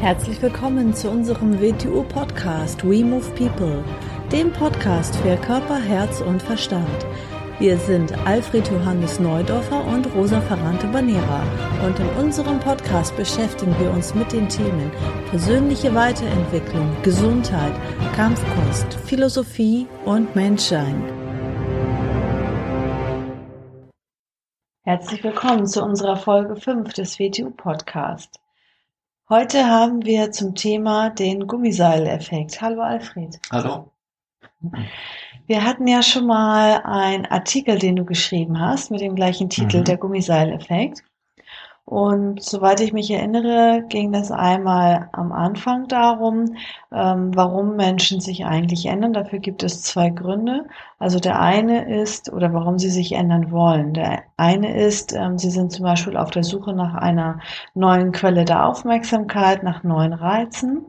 [0.00, 3.84] Herzlich willkommen zu unserem WTU-Podcast We Move People,
[4.32, 6.88] dem Podcast für Körper, Herz und Verstand.
[7.58, 11.42] Wir sind Alfred Johannes Neudorfer und Rosa Ferrante Banera
[11.84, 14.90] und in unserem Podcast beschäftigen wir uns mit den Themen
[15.28, 17.74] persönliche Weiterentwicklung, Gesundheit,
[18.16, 21.04] Kampfkunst, Philosophie und Menschsein.
[24.82, 28.39] Herzlich willkommen zu unserer Folge 5 des WTU-Podcast.
[29.30, 32.60] Heute haben wir zum Thema den Gummiseileffekt.
[32.60, 33.38] Hallo Alfred.
[33.52, 33.92] Hallo.
[35.46, 39.78] Wir hatten ja schon mal einen Artikel, den du geschrieben hast, mit dem gleichen Titel,
[39.78, 39.84] Mhm.
[39.84, 41.04] der Gummiseileffekt.
[41.90, 46.54] Und soweit ich mich erinnere, ging das einmal am Anfang darum,
[46.92, 49.12] ähm, warum Menschen sich eigentlich ändern.
[49.12, 50.68] Dafür gibt es zwei Gründe.
[51.00, 53.92] Also der eine ist, oder warum sie sich ändern wollen.
[53.92, 57.40] Der eine ist, ähm, sie sind zum Beispiel auf der Suche nach einer
[57.74, 60.86] neuen Quelle der Aufmerksamkeit, nach neuen Reizen.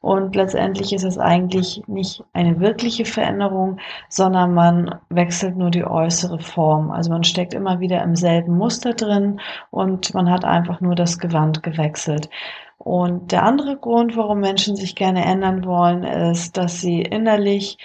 [0.00, 6.38] Und letztendlich ist es eigentlich nicht eine wirkliche Veränderung, sondern man wechselt nur die äußere
[6.38, 6.90] Form.
[6.90, 11.18] Also man steckt immer wieder im selben Muster drin und man hat einfach nur das
[11.18, 12.30] Gewand gewechselt.
[12.78, 17.76] Und der andere Grund, warum Menschen sich gerne ändern wollen, ist, dass sie innerlich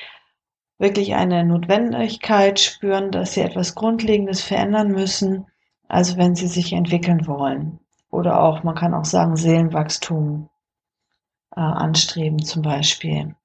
[0.78, 5.48] wirklich eine Notwendigkeit spüren, dass sie etwas Grundlegendes verändern müssen,
[5.88, 7.80] also wenn sie sich entwickeln wollen.
[8.12, 10.50] Oder auch, man kann auch sagen, Seelenwachstum
[11.56, 13.36] äh, anstreben zum Beispiel.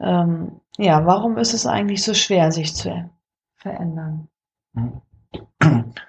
[0.00, 3.10] Ähm, ja, warum ist es eigentlich so schwer, sich zu
[3.56, 4.28] verändern?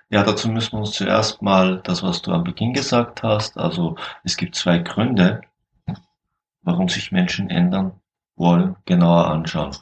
[0.09, 3.95] Ja, dazu müssen wir uns zuerst mal das, was du am Beginn gesagt hast, also
[4.23, 5.41] es gibt zwei Gründe,
[6.61, 7.99] warum sich Menschen ändern
[8.35, 9.75] wollen, genauer anschauen.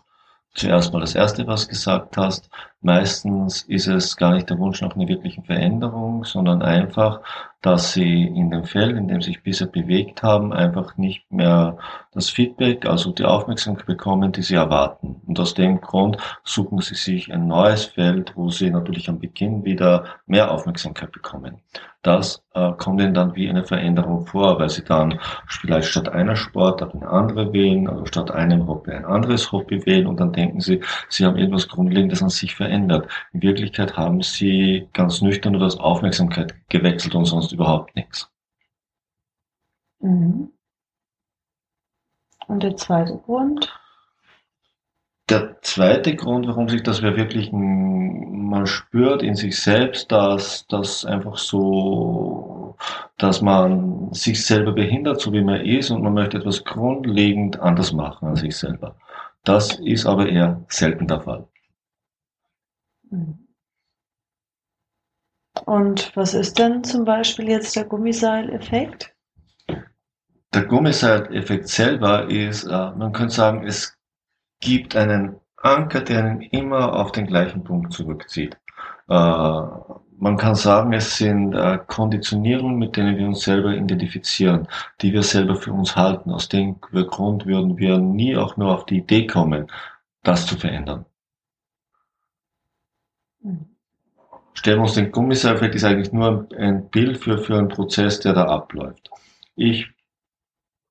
[0.54, 2.50] Zuerst mal das erste, was du gesagt hast.
[2.86, 7.22] Meistens ist es gar nicht der Wunsch nach einer wirklichen Veränderung, sondern einfach,
[7.62, 11.78] dass sie in dem Feld, in dem sie sich bisher bewegt haben, einfach nicht mehr
[12.11, 15.22] das Feedback, also die Aufmerksamkeit bekommen, die sie erwarten.
[15.26, 19.64] Und aus dem Grund suchen sie sich ein neues Feld, wo sie natürlich am Beginn
[19.64, 21.61] wieder mehr Aufmerksamkeit bekommen.
[22.02, 26.36] Das äh, kommt ihnen dann wie eine Veränderung vor, weil sie dann vielleicht statt einer
[26.36, 30.60] Sportart eine andere wählen, also statt einem Hobby ein anderes Hobby wählen und dann denken
[30.60, 32.73] sie, sie haben irgendwas Grundlegendes an sich verändert.
[32.73, 38.30] In Wirklichkeit haben sie ganz nüchtern nur das Aufmerksamkeit gewechselt und sonst überhaupt nichts.
[40.00, 40.52] Mhm.
[42.48, 43.72] Und der zweite Grund?
[45.30, 51.06] Der zweite Grund, warum sich das wirklich m, man spürt in sich selbst, dass das
[51.06, 52.76] einfach so,
[53.17, 57.94] dass man sich selber behindert, so wie man ist, und man möchte etwas grundlegend anders
[57.94, 58.95] machen an sich selber.
[59.44, 61.48] Das ist aber eher selten der Fall.
[63.14, 63.48] Mhm.
[65.66, 69.14] Und was ist denn zum Beispiel jetzt der Gummiseileffekt?
[70.54, 73.98] Der Gummiseileffekt selber ist, äh, man könnte sagen, es
[74.60, 78.58] gibt einen Anker, der einen immer auf den gleichen Punkt zurückzieht.
[79.08, 84.68] Äh, man kann sagen, es sind äh, Konditionierungen, mit denen wir uns selber identifizieren,
[85.02, 86.32] die wir selber für uns halten.
[86.32, 89.68] Aus dem Grund würden wir nie auch nur auf die Idee kommen,
[90.24, 91.06] das zu verändern.
[94.54, 98.33] Stellen wir uns den Gummiseileffekt ist eigentlich nur ein Bild für, für einen Prozess, der
[98.33, 99.09] da abläuft.
[99.55, 99.87] Ich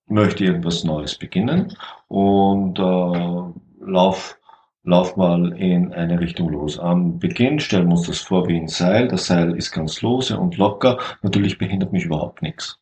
[0.07, 1.77] möchte irgendwas Neues beginnen
[2.09, 4.39] und äh, lauf,
[4.83, 6.79] lauf mal in eine Richtung los.
[6.79, 9.09] Am Beginn stellen wir uns das vor wie ein Seil.
[9.09, 10.99] Das Seil ist ganz lose und locker.
[11.23, 12.79] Natürlich behindert mich überhaupt nichts.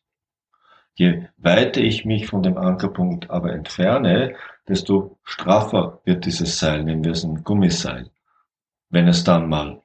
[0.95, 4.35] Je weiter ich mich von dem Ankerpunkt aber entferne,
[4.67, 8.11] desto straffer wird dieses Seil, nennen wir es ein Gummiseil.
[8.91, 9.81] Wenn es dann mal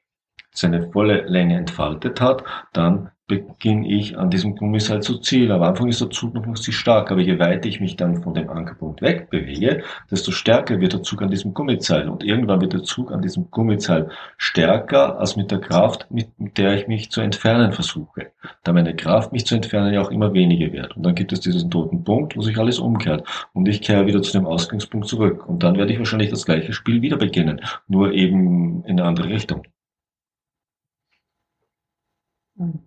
[0.50, 5.50] seine volle Länge entfaltet hat, dann beginne ich an diesem Gummiseil zu ziehen.
[5.50, 8.22] Am Anfang ist der Zug noch nicht so stark, aber je weiter ich mich dann
[8.22, 12.09] von dem Ankerpunkt wegbewege, desto stärker wird der Zug an diesem Gummiseil.
[12.09, 16.75] Und irgendwann wird der Zug an diesem Gummiseil stärker als mit der Kraft, mit der
[16.75, 18.31] ich mich zu entfernen versuche.
[18.62, 20.96] Da meine Kraft, mich zu entfernen, ja auch immer weniger wird.
[20.96, 23.26] Und dann gibt es diesen toten Punkt, wo sich alles umkehrt.
[23.52, 25.49] Und ich kehre wieder zu dem Ausgangspunkt zurück.
[25.49, 29.28] Und dann werde ich wahrscheinlich das gleiche Spiel wieder beginnen, nur eben in eine andere
[29.31, 29.62] Richtung.
[32.56, 32.86] Mhm.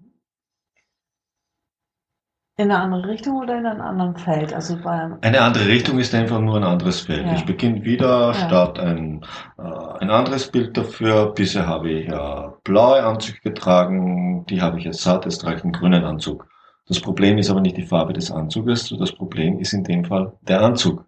[2.60, 4.54] In eine andere Richtung oder in einem anderen Feld?
[4.54, 7.26] Also bei Eine andere Richtung ist einfach nur ein anderes Feld.
[7.26, 7.34] Ja.
[7.36, 9.26] Ich beginne wieder, starte ein,
[9.58, 9.62] äh,
[10.02, 11.34] ein anderes Bild dafür.
[11.34, 15.64] Bisher habe ich äh, blaue Anzüge getragen, die habe ich jetzt satt, jetzt trage ich
[15.64, 16.50] einen grünen Anzug.
[16.86, 20.34] Das Problem ist aber nicht die Farbe des Anzuges, das Problem ist in dem Fall
[20.42, 21.06] der Anzug.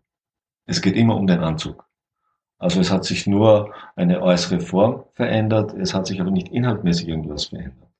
[0.68, 1.84] Es geht immer um den Anzug.
[2.60, 7.10] Also es hat sich nur eine äußere Form verändert, es hat sich aber nicht inhaltmäßig
[7.10, 7.91] irgendwas verändert.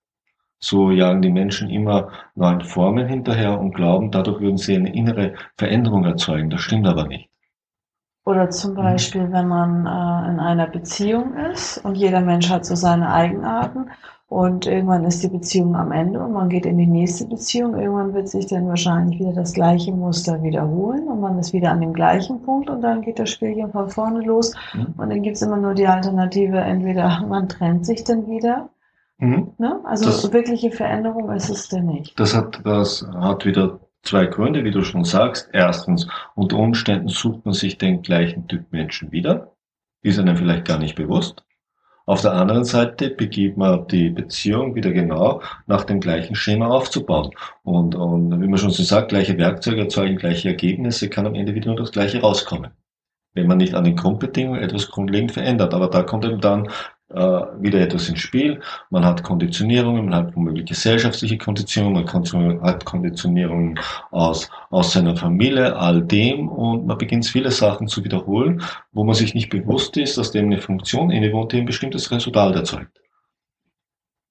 [0.64, 5.34] So jagen die Menschen immer neuen Formen hinterher und glauben, dadurch würden sie eine innere
[5.58, 6.52] Veränderung erzeugen.
[6.52, 7.30] Das stimmt aber nicht.
[8.24, 12.76] Oder zum Beispiel, wenn man äh, in einer Beziehung ist und jeder Mensch hat so
[12.76, 13.90] seine Eigenarten
[14.28, 17.76] und irgendwann ist die Beziehung am Ende und man geht in die nächste Beziehung.
[17.78, 21.82] Irgendwann wird sich dann wahrscheinlich wieder das gleiche Muster wiederholen und man ist wieder an
[21.82, 24.54] dem gleichen Punkt und dann geht das Spielchen von vorne los.
[24.74, 24.94] Mhm.
[24.98, 28.70] Und dann gibt's immer nur die Alternative, entweder man trennt sich dann wieder.
[29.22, 29.54] Mhm.
[29.60, 29.80] Ne?
[29.86, 32.20] Also das, wirkliche Veränderung ist es denn nicht.
[32.20, 35.50] Das hat, das hat wieder zwei Gründe, wie du schon sagst.
[35.54, 39.52] Erstens, unter Umständen sucht man sich den gleichen Typ Menschen wieder.
[40.02, 41.44] Ist einem vielleicht gar nicht bewusst.
[42.08, 47.30] Auf der anderen Seite begibt man die Beziehung wieder genau nach dem gleichen Schema aufzubauen.
[47.62, 51.54] Und, und wie man schon so sagt, gleiche Werkzeuge erzeugen gleiche Ergebnisse, kann am Ende
[51.54, 52.72] wieder nur das Gleiche rauskommen.
[53.36, 55.76] Wenn man nicht an den Grundbedingungen etwas grundlegend verändert.
[55.76, 56.70] Aber da kommt eben dann
[57.14, 58.62] wieder etwas ins Spiel.
[58.90, 63.80] Man hat Konditionierungen, man hat womöglich gesellschaftliche Konditionierungen, man hat Konditionierungen
[64.12, 68.62] aus, aus seiner Familie, all dem und man beginnt viele Sachen zu wiederholen,
[68.92, 72.56] wo man sich nicht bewusst ist, dass dem eine Funktion innewohnt, die ein bestimmtes Resultat
[72.56, 73.02] erzeugt.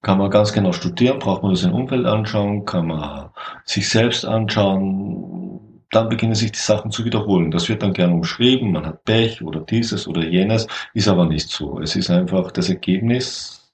[0.01, 3.29] Kann man ganz genau studieren, braucht man sein Umfeld anschauen, kann man
[3.65, 5.50] sich selbst anschauen,
[5.91, 7.51] dann beginnen sich die Sachen zu wiederholen.
[7.51, 11.49] Das wird dann gern umschrieben, man hat Pech oder dieses oder jenes, ist aber nicht
[11.49, 11.79] so.
[11.79, 13.73] Es ist einfach das Ergebnis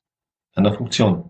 [0.56, 1.30] einer Funktion.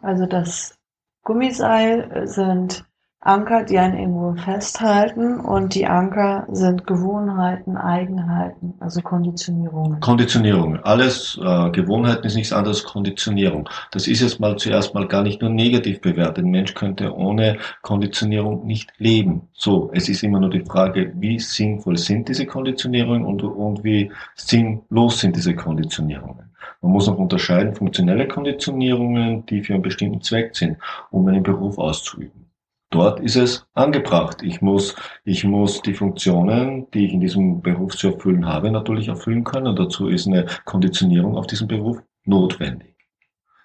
[0.00, 0.78] Also das
[1.22, 2.84] Gummiseil sind
[3.22, 10.00] Anker, die einen irgendwo festhalten und die Anker sind Gewohnheiten, Eigenheiten, also Konditionierungen.
[10.00, 10.78] Konditionierung.
[10.84, 13.68] Alles äh, Gewohnheiten ist nichts anderes als Konditionierung.
[13.90, 16.46] Das ist jetzt mal zuerst mal gar nicht nur negativ bewertet.
[16.46, 19.42] Ein Mensch könnte ohne Konditionierung nicht leben.
[19.52, 24.10] So, es ist immer nur die Frage, wie sinnvoll sind diese Konditionierungen und, und wie
[24.34, 26.50] sinnlos sind diese Konditionierungen.
[26.80, 30.78] Man muss noch unterscheiden funktionelle Konditionierungen, die für einen bestimmten Zweck sind,
[31.10, 32.49] um einen Beruf auszuüben.
[32.90, 34.42] Dort ist es angebracht.
[34.42, 39.08] Ich muss, ich muss die Funktionen, die ich in diesem Beruf zu erfüllen habe, natürlich
[39.08, 39.68] erfüllen können.
[39.68, 42.99] Und dazu ist eine Konditionierung auf diesem Beruf notwendig.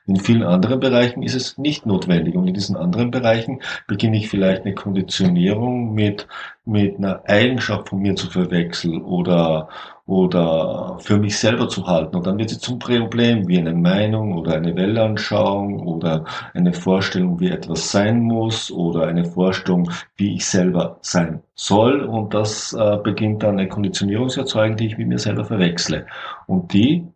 [0.08, 2.36] In vielen anderen Bereichen ist es nicht notwendig.
[2.36, 6.28] Und in diesen anderen Bereichen beginne ich vielleicht eine Konditionierung mit,
[6.64, 9.68] mit einer Eigenschaft von mir zu verwechseln oder,
[10.06, 12.16] oder für mich selber zu halten.
[12.16, 17.40] Und dann wird sie zum Problem, wie eine Meinung oder eine Weltanschauung oder eine Vorstellung,
[17.40, 22.02] wie etwas sein muss oder eine Vorstellung, wie ich selber sein soll.
[22.04, 26.06] Und das äh, beginnt dann eine Konditionierung zu erzeugen, die ich mit mir selber verwechsle.
[26.46, 27.08] Und die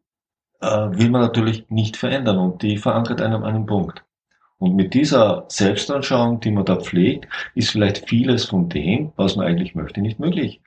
[0.62, 4.04] will man natürlich nicht verändern und die verankert einem einen Punkt.
[4.58, 9.48] Und mit dieser Selbstanschauung, die man da pflegt, ist vielleicht vieles von dem, was man
[9.48, 10.62] eigentlich möchte, nicht möglich.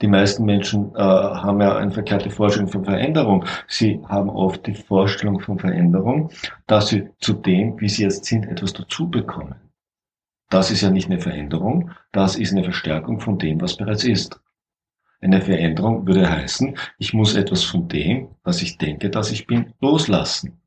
[0.00, 3.44] Die meisten Menschen äh, haben ja eine verkehrte Vorstellung von Veränderung.
[3.68, 6.30] Sie haben oft die Vorstellung von Veränderung,
[6.66, 9.54] dass sie zu dem, wie sie jetzt sind, etwas dazu bekommen.
[10.50, 14.40] Das ist ja nicht eine Veränderung, das ist eine Verstärkung von dem, was bereits ist.
[15.22, 19.72] Eine Veränderung würde heißen, ich muss etwas von dem, was ich denke, dass ich bin,
[19.80, 20.60] loslassen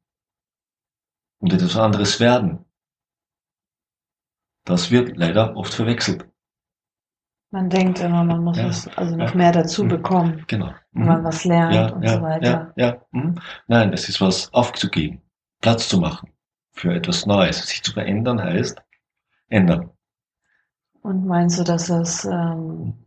[1.40, 2.64] und etwas anderes werden.
[4.64, 6.26] Das wird leider oft verwechselt.
[7.52, 9.90] Man denkt immer, man muss ja, es also noch ja, mehr dazu mhm.
[9.90, 10.74] bekommen, genau.
[10.94, 11.26] wenn man mhm.
[11.26, 12.74] was lernt ja, und so weiter.
[12.78, 13.02] Ja, ja.
[13.12, 13.36] Mhm.
[13.68, 15.22] Nein, es ist was aufzugeben,
[15.60, 16.32] Platz zu machen
[16.72, 17.68] für etwas Neues.
[17.68, 18.82] Sich zu verändern heißt
[19.50, 19.90] ändern.
[21.02, 23.05] Und meinst du, dass es ähm,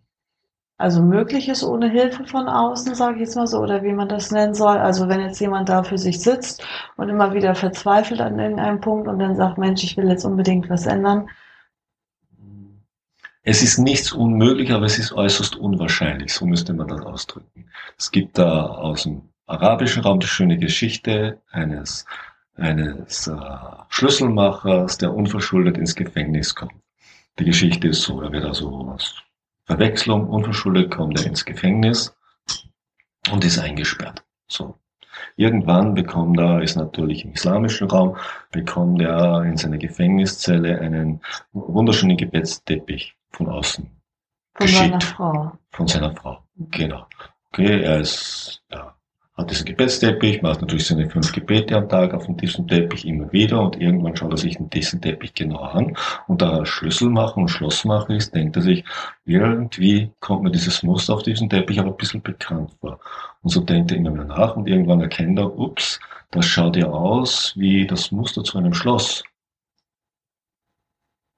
[0.79, 4.09] also möglich ist ohne Hilfe von außen, sage ich jetzt mal so, oder wie man
[4.09, 4.79] das nennen soll.
[4.79, 6.65] Also wenn jetzt jemand da für sich sitzt
[6.97, 10.71] und immer wieder verzweifelt an irgendeinem Punkt und dann sagt, Mensch, ich will jetzt unbedingt
[10.71, 11.29] was ändern.
[13.43, 17.69] Es ist nichts unmöglich, aber es ist äußerst unwahrscheinlich, so müsste man das ausdrücken.
[17.97, 22.05] Es gibt da aus dem arabischen Raum die schöne Geschichte eines,
[22.55, 23.37] eines äh,
[23.89, 26.75] Schlüsselmachers, der unverschuldet ins Gefängnis kommt.
[27.41, 29.15] Die Geschichte ist so, er wird also was
[29.69, 32.17] Verwechslung, unverschuldet kommt er ins Gefängnis
[33.31, 34.25] und ist eingesperrt.
[34.49, 34.79] So.
[35.37, 38.17] Irgendwann bekommt er, ist natürlich im islamischen Raum,
[38.51, 41.21] bekommt er in seiner Gefängniszelle einen
[41.53, 43.85] wunderschönen Gebetsteppich von außen.
[44.55, 44.85] Von geschickt.
[44.85, 45.59] seiner Frau.
[45.71, 47.07] Von seiner Frau, genau.
[47.51, 48.95] Okay, er ist, ja,
[49.39, 53.63] hat diesen Gebetsteppich, macht natürlich seine fünf Gebete am Tag auf diesem Teppich immer wieder
[53.63, 58.15] und irgendwann schaut er sich diesen Teppich genau an und da er Schlüsselmacher und Schlossmacher
[58.15, 58.85] ist, denkt er sich,
[59.25, 62.99] irgendwie kommt mir dieses Muster auf diesem Teppich aber ein bisschen bekannt vor.
[63.43, 66.01] Und so denkt er immer mehr nach und irgendwann erkennt er, ups,
[66.33, 69.23] das schaut ja aus wie das Muster zu einem Schloss.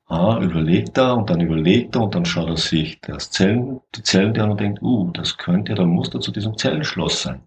[0.07, 4.03] Ah, überlegt er und dann überlegt er und dann schaut er sich das Zellen, die
[4.03, 7.43] Zellen an und denkt, uh, das könnte ja der Muster zu diesem Zellenschloss sein.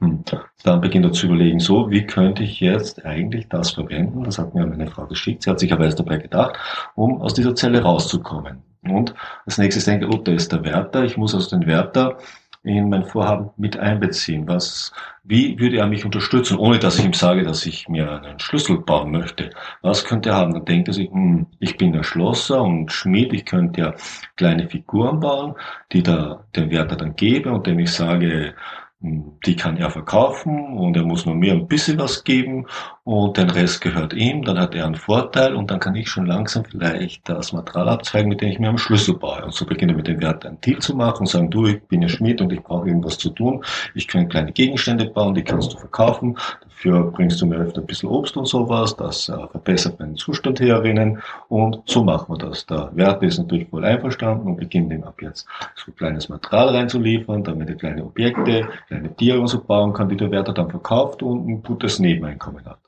[0.00, 0.24] Hm.
[0.62, 4.24] Dann beginnt er zu überlegen, so, wie könnte ich jetzt eigentlich das verwenden?
[4.24, 5.42] Das hat mir meine Frau geschickt.
[5.42, 6.56] Sie hat sich aber erst dabei gedacht,
[6.94, 8.62] um aus dieser Zelle rauszukommen.
[8.82, 9.14] Und
[9.44, 11.04] als nächstes denke ich, oh, da ist der Wärter.
[11.04, 12.18] Ich muss aus dem Wärter
[12.62, 14.46] in mein Vorhaben mit einbeziehen.
[14.46, 14.92] Was,
[15.24, 18.78] wie würde er mich unterstützen, ohne dass ich ihm sage, dass ich mir einen Schlüssel
[18.78, 19.50] bauen möchte?
[19.82, 20.54] Was könnte er haben?
[20.54, 23.94] Dann denkt er sich, hm, ich bin der Schlosser und Schmied, ich könnte ja
[24.36, 25.54] kleine Figuren bauen,
[25.92, 28.54] die da dem Wärter dann gebe und dem ich sage,
[29.00, 32.66] die kann er verkaufen und er muss nur mir ein bisschen was geben
[33.04, 36.26] und den Rest gehört ihm, dann hat er einen Vorteil und dann kann ich schon
[36.26, 39.44] langsam vielleicht das Material abzweigen, mit dem ich mir einen Schlüssel baue.
[39.44, 41.80] Und so beginne ich mit dem Wert einen Deal zu machen und sagen, du, ich
[41.82, 43.64] bin ja Schmied und ich brauche irgendwas zu tun.
[43.94, 46.36] Ich kann kleine Gegenstände bauen, die kannst du verkaufen.
[46.78, 50.60] Dafür bringst du mir öfter ein bisschen Obst und sowas, das äh, verbessert meinen Zustand
[50.60, 52.66] herinnen und so machen wir das.
[52.66, 57.42] Der Wert ist natürlich wohl einverstanden und beginnt ihm ab jetzt so kleines Material reinzuliefern,
[57.42, 61.20] damit er kleine Objekte, kleine Tiere und so bauen kann, die der Wärter dann verkauft
[61.24, 62.78] und ein gutes Nebeneinkommen hat.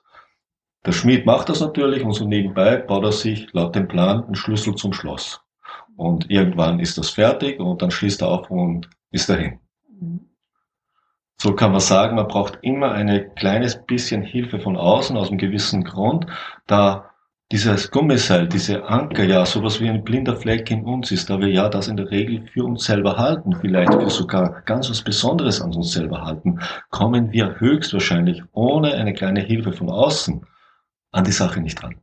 [0.86, 4.36] Der Schmied macht das natürlich und so nebenbei baut er sich laut dem Plan einen
[4.36, 5.40] Schlüssel zum Schloss.
[5.96, 9.58] Und irgendwann ist das fertig und dann schließt er auf und ist dahin.
[10.00, 10.29] Mhm.
[11.42, 15.38] So kann man sagen, man braucht immer ein kleines bisschen Hilfe von außen, aus einem
[15.38, 16.26] gewissen Grund,
[16.66, 17.12] da
[17.50, 21.48] dieses Gummiseil, diese Anker ja sowas wie ein blinder Fleck in uns ist, da wir
[21.48, 25.62] ja das in der Regel für uns selber halten, vielleicht für sogar ganz was Besonderes
[25.62, 30.44] an uns selber halten, kommen wir höchstwahrscheinlich ohne eine kleine Hilfe von außen
[31.12, 31.96] an die Sache nicht ran.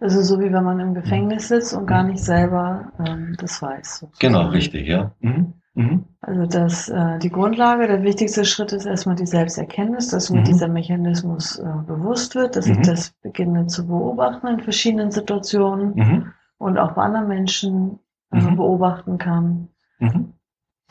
[0.00, 4.00] Also so wie wenn man im Gefängnis sitzt und gar nicht selber ähm, das weiß.
[4.00, 4.18] Sozusagen.
[4.18, 5.12] Genau, richtig, ja.
[5.20, 5.61] Mhm.
[5.74, 6.04] Mhm.
[6.20, 10.44] Also das, äh, die Grundlage, der wichtigste Schritt ist erstmal die Selbsterkenntnis, dass mir mhm.
[10.44, 12.82] dieser Mechanismus äh, bewusst wird, dass ich mhm.
[12.82, 16.32] das beginne zu beobachten in verschiedenen Situationen mhm.
[16.58, 17.98] und auch bei anderen Menschen
[18.32, 18.56] äh, mhm.
[18.56, 19.68] beobachten kann.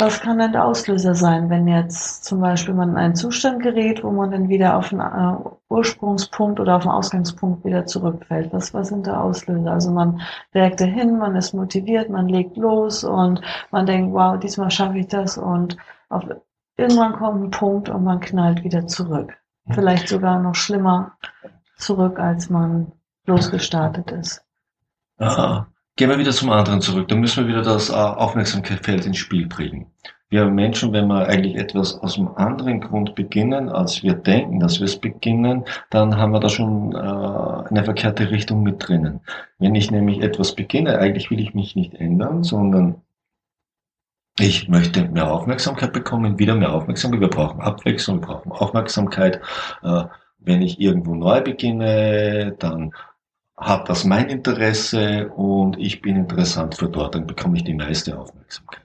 [0.02, 4.04] Was kann denn der Auslöser sein, wenn jetzt zum Beispiel man in einen Zustand gerät,
[4.04, 8.52] wo man dann wieder auf einen äh, Ursprungspunkt oder auf einen Ausgangspunkt wieder zurückfällt?
[8.52, 9.72] Was, was sind da Auslöser?
[9.72, 10.20] Also man
[10.54, 15.08] wägt dahin, man ist motiviert, man legt los und man denkt, wow, diesmal schaffe ich
[15.08, 15.78] das und
[16.10, 16.24] auf,
[16.78, 19.38] irgendwann kommt ein Punkt und man knallt wieder zurück.
[19.70, 21.12] Vielleicht sogar noch schlimmer
[21.78, 22.92] zurück, als man
[23.28, 24.44] losgestartet ist.
[25.20, 25.68] Aha.
[25.96, 27.08] Gehen wir wieder zum anderen zurück.
[27.10, 29.88] Da müssen wir wieder das äh, Aufmerksamkeitsfeld ins Spiel bringen.
[30.30, 34.80] Wir Menschen, wenn wir eigentlich etwas aus einem anderen Grund beginnen, als wir denken, dass
[34.80, 39.20] wir es beginnen, dann haben wir da schon äh, eine verkehrte Richtung mit drinnen.
[39.60, 43.02] Wenn ich nämlich etwas beginne, eigentlich will ich mich nicht ändern, sondern
[44.40, 47.20] ich möchte mehr Aufmerksamkeit bekommen, wieder mehr Aufmerksamkeit.
[47.20, 49.42] Wir brauchen Abwechslung, wir brauchen Aufmerksamkeit.
[49.84, 50.06] Äh,
[50.40, 52.94] wenn ich irgendwo neu beginne, dann
[53.62, 58.18] hat das mein Interesse und ich bin interessant für dort, dann bekomme ich die meiste
[58.18, 58.82] Aufmerksamkeit.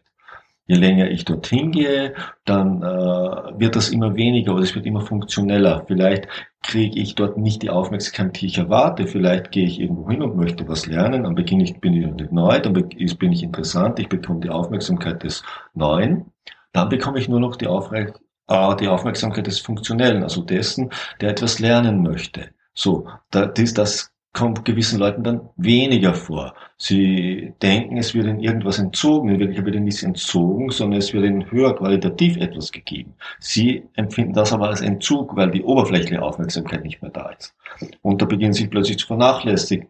[0.69, 2.15] Je länger ich dorthin gehe,
[2.45, 5.85] dann äh, wird das immer weniger oder es wird immer funktioneller.
[5.87, 6.29] Vielleicht
[6.63, 9.07] kriege ich dort nicht die Aufmerksamkeit, die ich erwarte.
[9.07, 11.23] Vielleicht gehe ich irgendwo hin und möchte was lernen.
[11.23, 15.23] Dann beginne ich, bin ich nicht neu, dann bin ich interessant, ich bekomme die Aufmerksamkeit
[15.23, 16.33] des Neuen.
[16.73, 18.15] Dann bekomme ich nur noch die, Aufre
[18.49, 20.91] äh, die Aufmerksamkeit des Funktionellen, also dessen,
[21.21, 22.51] der etwas lernen möchte.
[22.75, 26.55] So, das, das kommt gewissen Leuten dann weniger vor.
[26.77, 31.15] Sie denken, es wird ihnen irgendwas entzogen, in Wirklichkeit wird ihnen nichts entzogen, sondern es
[31.15, 33.15] wird ihnen höher qualitativ etwas gegeben.
[33.41, 37.55] Sie empfinden das aber als Entzug, weil die oberflächliche Aufmerksamkeit nicht mehr da ist.
[38.03, 39.89] Und da beginnen sie plötzlich zu vernachlässigen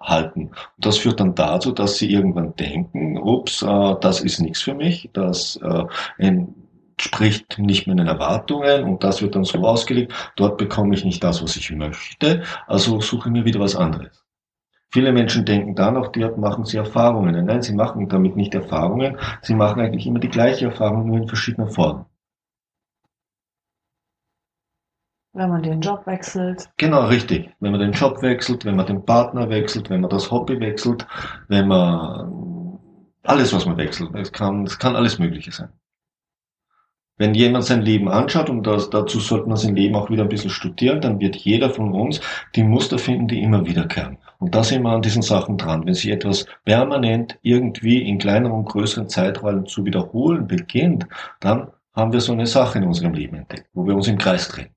[0.00, 0.50] halten.
[0.76, 4.74] Und das führt dann dazu, dass sie irgendwann denken, ups, äh, das ist nichts für
[4.74, 5.84] mich, das äh,
[6.96, 11.42] entspricht nicht meinen Erwartungen und das wird dann so ausgelegt, dort bekomme ich nicht das,
[11.42, 14.24] was ich möchte, also suche mir wieder was anderes.
[14.90, 17.44] Viele Menschen denken dann auch, dort machen sie Erfahrungen.
[17.44, 21.26] Nein, sie machen damit nicht Erfahrungen, sie machen eigentlich immer die gleiche Erfahrung, nur in
[21.26, 22.06] verschiedener Form.
[25.32, 26.70] Wenn man den Job wechselt.
[26.76, 27.50] Genau, richtig.
[27.58, 31.04] Wenn man den Job wechselt, wenn man den Partner wechselt, wenn man das Hobby wechselt,
[31.48, 32.78] wenn man
[33.24, 34.14] alles, was man wechselt.
[34.14, 35.70] Es kann, es kann alles Mögliche sein.
[37.16, 40.28] Wenn jemand sein Leben anschaut, und das, dazu sollte man sein Leben auch wieder ein
[40.28, 42.20] bisschen studieren, dann wird jeder von uns
[42.56, 44.18] die Muster finden, die immer wiederkehren.
[44.38, 45.86] Und da sind wir an diesen Sachen dran.
[45.86, 51.06] Wenn sich etwas permanent irgendwie in kleineren und größeren Zeiträumen zu wiederholen beginnt,
[51.38, 54.48] dann haben wir so eine Sache in unserem Leben entdeckt, wo wir uns im Kreis
[54.48, 54.73] drehen.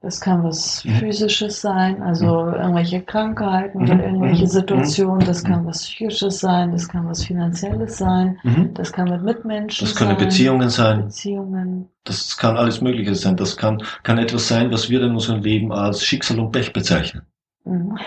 [0.00, 0.90] Das kann was mhm.
[0.90, 2.54] physisches sein, also mhm.
[2.54, 4.00] irgendwelche Krankheiten oder mhm.
[4.00, 4.48] irgendwelche mhm.
[4.48, 5.26] Situationen.
[5.26, 8.74] Das kann was psychisches sein, das kann was finanzielles sein, mhm.
[8.74, 9.94] das kann mit Mitmenschen sein.
[9.94, 11.04] Das können Beziehungen sein.
[11.06, 11.88] Beziehungen.
[12.04, 13.36] Das kann alles Mögliche sein.
[13.36, 17.22] Das kann, kann etwas sein, was wir in unserem Leben als Schicksal und Pech bezeichnen.
[17.64, 17.98] Mhm.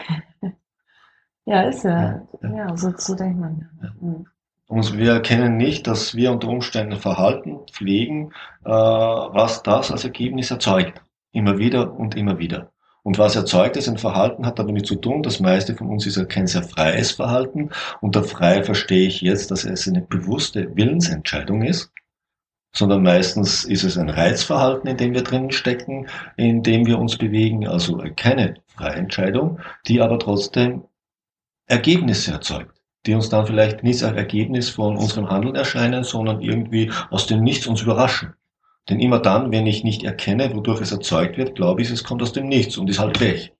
[1.46, 3.68] Ja, ist ja, ja, ja so, so denkt man.
[3.82, 3.90] Ja.
[4.68, 8.32] Und wir erkennen nicht, dass wir unter Umständen Verhalten pflegen,
[8.64, 11.02] äh, was das als Ergebnis erzeugt.
[11.32, 12.72] Immer wieder und immer wieder.
[13.04, 16.18] Und was erzeugt ist ein Verhalten, hat damit zu tun, das meiste von uns ist
[16.18, 17.72] ja kein sehr freies Verhalten.
[18.00, 21.92] Unter frei verstehe ich jetzt, dass es eine bewusste Willensentscheidung ist,
[22.74, 26.08] sondern meistens ist es ein Reizverhalten, in dem wir drinnen stecken,
[26.38, 30.84] in dem wir uns bewegen, also keine freie Entscheidung, die aber trotzdem
[31.66, 36.92] Ergebnisse erzeugt die uns dann vielleicht nicht als Ergebnis von unserem Handeln erscheinen, sondern irgendwie
[37.10, 38.34] aus dem Nichts uns überraschen.
[38.90, 42.22] Denn immer dann, wenn ich nicht erkenne, wodurch es erzeugt wird, glaube ich, es kommt
[42.22, 43.54] aus dem Nichts und ist halt weg.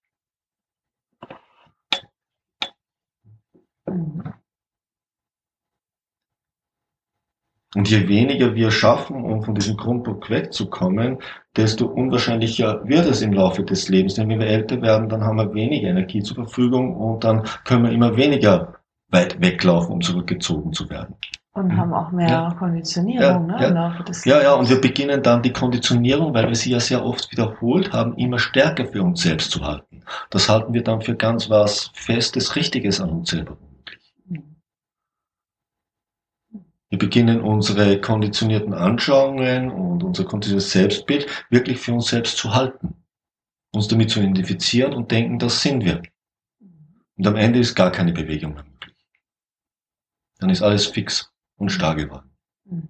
[7.74, 11.20] Und je weniger wir schaffen, um von diesem Grunddruck wegzukommen,
[11.56, 14.16] desto unwahrscheinlicher wird es im Laufe des Lebens.
[14.16, 17.84] Denn wenn wir älter werden, dann haben wir weniger Energie zur Verfügung und dann können
[17.84, 21.16] wir immer weniger weit weglaufen, um zurückgezogen zu werden.
[21.54, 21.78] Und mhm.
[21.78, 22.56] haben auch mehr ja.
[22.58, 24.38] Konditionierung ja, ne, ja.
[24.38, 27.92] Ja, ja, und wir beginnen dann die Konditionierung, weil wir sie ja sehr oft wiederholt
[27.92, 30.02] haben, immer stärker für uns selbst zu halten.
[30.30, 33.58] Das halten wir dann für ganz was Festes, Richtiges an uns selber.
[36.90, 42.96] Wir beginnen unsere konditionierten Anschauungen und unser konditioniertes Selbstbild wirklich für uns selbst zu halten.
[43.74, 46.02] Uns damit zu identifizieren und denken, das sind wir.
[47.18, 48.96] Und am Ende ist gar keine Bewegung mehr möglich.
[50.40, 51.31] Dann ist alles fix
[51.62, 52.30] und starr geworden.
[52.66, 52.90] Mhm.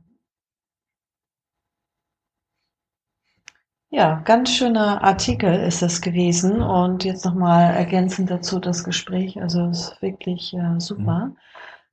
[3.89, 9.41] Ja, ganz schöner Artikel ist es gewesen und jetzt nochmal ergänzend dazu das Gespräch.
[9.41, 11.25] Also es ist wirklich äh, super.
[11.25, 11.37] Mhm.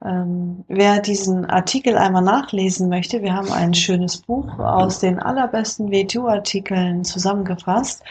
[0.04, 5.90] Ähm, wer diesen Artikel einmal nachlesen möchte, wir haben ein schönes Buch aus den allerbesten
[5.90, 8.04] WTU-Artikeln zusammengefasst.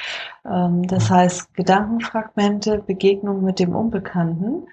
[0.45, 4.67] Ähm, das heißt Gedankenfragmente, Begegnung mit dem Unbekannten.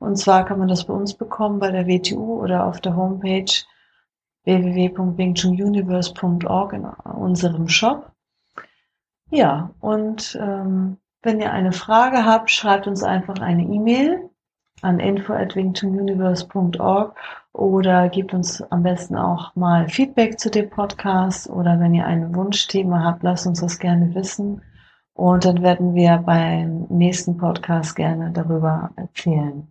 [0.00, 3.52] Und zwar kann man das bei uns bekommen bei der WTU oder auf der Homepage
[4.44, 8.10] www.wingchunguniverse.org in unserem Shop.
[9.30, 14.30] Ja, und ähm, wenn ihr eine Frage habt, schreibt uns einfach eine E-Mail
[14.80, 17.14] an info@wingchunguniverse.org
[17.52, 22.34] oder gebt uns am besten auch mal Feedback zu dem Podcast oder wenn ihr ein
[22.34, 24.62] Wunschthema habt, lasst uns das gerne wissen
[25.12, 29.70] und dann werden wir beim nächsten Podcast gerne darüber erzählen.